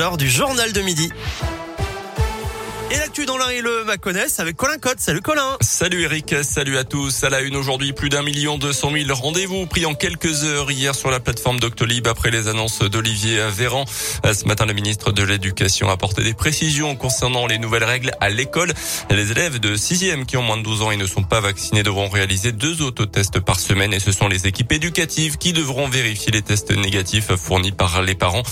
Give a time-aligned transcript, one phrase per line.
[0.00, 1.10] Lors du journal de midi.
[2.90, 4.98] Et l'actu dans l'un et le Maconès avec Colin Cotte.
[4.98, 5.58] Salut Colin.
[5.60, 7.22] Salut Eric, salut à tous.
[7.22, 10.70] À la une aujourd'hui, plus d'un million deux cent mille rendez-vous pris en quelques heures
[10.70, 13.84] hier sur la plateforme Doctolib après les annonces d'Olivier Véran.
[13.86, 18.30] Ce matin, le ministre de l'Éducation a apporté des précisions concernant les nouvelles règles à
[18.30, 18.72] l'école.
[19.10, 21.82] Les élèves de sixième qui ont moins de 12 ans et ne sont pas vaccinés
[21.82, 26.32] devront réaliser deux autotests par semaine et ce sont les équipes éducatives qui devront vérifier
[26.32, 28.44] les tests négatifs fournis par les parents.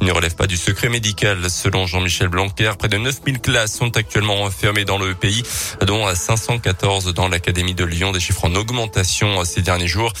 [0.00, 1.48] Ils ne relèvent pas du secret médical.
[1.48, 5.42] Selon Jean-Michel Blanquer, près de 9000 classes sont actuellement fermés dans le pays,
[5.86, 10.12] dont 514 dans l'Académie de Lyon, des chiffres en augmentation ces derniers jours.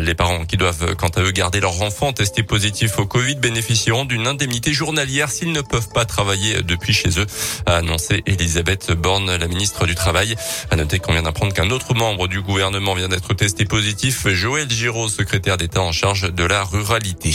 [0.00, 4.04] Les parents qui doivent quant à eux garder leurs enfants testés positifs au Covid bénéficieront
[4.04, 7.26] d'une indemnité journalière s'ils ne peuvent pas travailler depuis chez eux,
[7.66, 10.36] a annoncé Elisabeth Borne, la ministre du Travail.
[10.70, 14.70] À noter qu'on vient d'apprendre qu'un autre membre du gouvernement vient d'être testé positif, Joël
[14.70, 17.34] Giraud, secrétaire d'État en charge de la ruralité.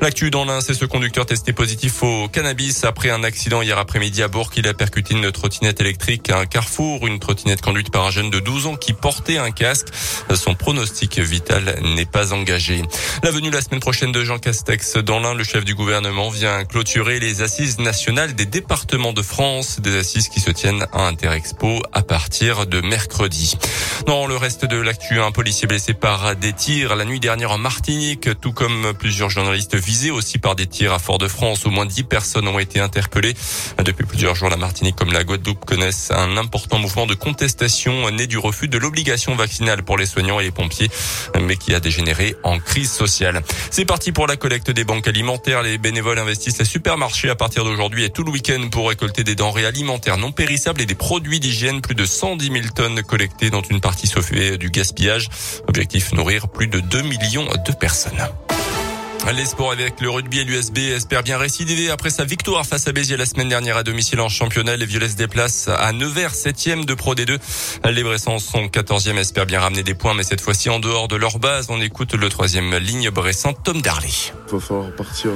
[0.00, 4.22] L'actu dans l'un, c'est ce conducteur testé positif au cannabis après un accident hier après-midi
[4.22, 4.50] à Bourg.
[4.56, 8.30] Il a percuté une trottinette électrique à un carrefour, une trottinette conduite par un jeune
[8.30, 9.88] de 12 ans qui portait un casque.
[10.34, 12.82] Son pronostic vital n'est pas engagé.
[13.24, 16.64] La venue la semaine prochaine de Jean Castex dans l'un, le chef du gouvernement vient
[16.64, 21.82] clôturer les assises nationales des départements de France, des assises qui se tiennent à Interexpo
[21.92, 23.56] à partir de mercredi.
[24.06, 27.58] Dans le reste de l'actu, un policier blessé par des tirs la nuit dernière en
[27.58, 31.66] Martinique, tout comme plusieurs journalistes visés aussi par des tirs à Fort-de-France.
[31.66, 33.34] Au moins 10 personnes ont été interpellées.
[33.84, 38.26] Depuis plusieurs jours, la Martinique comme la Guadeloupe connaissent un important mouvement de contestation né
[38.26, 40.90] du refus de l'obligation vaccinale pour les soignants et les pompiers,
[41.40, 43.42] mais qui a dégénéré en crise sociale.
[43.70, 45.62] C'est parti pour la collecte des banques alimentaires.
[45.62, 49.34] Les bénévoles investissent les supermarchés à partir d'aujourd'hui et tout le week-end pour récolter des
[49.34, 51.80] denrées alimentaires non périssables et des produits d'hygiène.
[51.80, 55.28] Plus de 110 000 tonnes collectées, dont une partie se fait du gaspillage.
[55.68, 58.28] Objectif nourrir plus de 2 millions de personnes.
[59.34, 62.92] Les sports avec le rugby et l'USB espèrent bien récidiver après sa victoire face à
[62.92, 64.76] Béziers la semaine dernière à domicile en championnat.
[64.76, 67.38] Les Violets se déplacent à Nevers, 7 de Pro D2.
[67.90, 71.16] Les Bressans sont 14e, espèrent bien ramener des points, mais cette fois-ci en dehors de
[71.16, 71.66] leur base.
[71.68, 74.08] On écoute le troisième ligne Bressan, Tom Darley.
[74.50, 75.30] Il va falloir partir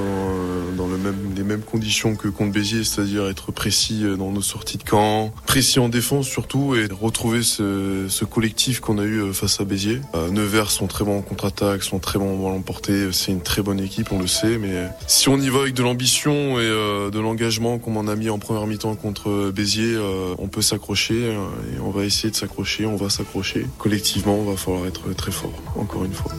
[0.75, 4.77] dans le même, les mêmes conditions que contre Béziers, c'est-à-dire être précis dans nos sorties
[4.77, 9.65] de camp, précis en défense surtout, et retrouver ce, collectif qu'on a eu face à
[9.65, 10.01] Béziers.
[10.31, 13.79] Nevers sont très bons en contre-attaque, sont très bons en porté, c'est une très bonne
[13.79, 17.19] équipe, on le sait, mais si on y va avec de l'ambition et euh, de
[17.19, 21.75] l'engagement comme on a mis en première mi-temps contre Béziers, euh, on peut s'accrocher euh,
[21.75, 23.65] et on va essayer de s'accrocher, on va s'accrocher.
[23.77, 26.31] Collectivement, on va falloir être très fort, encore une fois.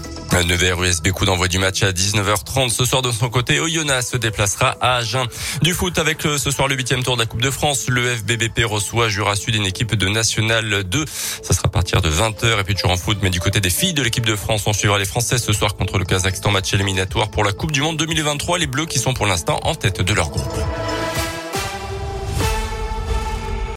[0.43, 3.61] Nevers USB coup d'envoi du match à 19h30 ce soir de son côté.
[3.61, 5.27] Oyonnax se déplacera à Agen.
[5.63, 7.87] Du foot avec ce soir le huitième tour de la Coupe de France.
[7.89, 11.05] Le FBBP reçoit Jura Sud une équipe de National 2.
[11.43, 13.19] Ça sera à partir de 20h et puis toujours en foot.
[13.23, 15.77] Mais du côté des filles de l'équipe de France, on suivra les Français ce soir
[15.77, 18.59] contre le Kazakhstan match éliminatoire pour la Coupe du Monde 2023.
[18.59, 20.59] Les Bleus qui sont pour l'instant en tête de leur groupe.